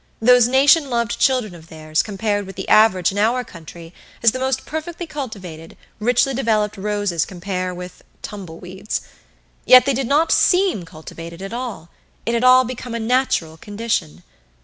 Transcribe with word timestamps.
Those 0.19 0.47
nation 0.47 0.89
loved 0.89 1.19
children 1.19 1.53
of 1.53 1.67
theirs 1.67 2.01
compared 2.01 2.47
with 2.47 2.55
the 2.55 2.67
average 2.67 3.11
in 3.11 3.19
our 3.19 3.43
country 3.43 3.93
as 4.23 4.31
the 4.31 4.39
most 4.39 4.65
perfectly 4.65 5.05
cultivated, 5.05 5.77
richly 5.99 6.33
developed 6.33 6.75
roses 6.75 7.23
compare 7.23 7.71
with 7.71 8.01
tumbleweeds. 8.23 9.01
Yet 9.63 9.85
they 9.85 9.93
did 9.93 10.07
not 10.07 10.31
SEEM 10.31 10.85
"cultivated" 10.85 11.43
at 11.43 11.53
all 11.53 11.89
it 12.25 12.33
had 12.33 12.43
all 12.43 12.63
become 12.63 12.95
a 12.95 12.99
natural 12.99 13.57
condition. 13.57 14.23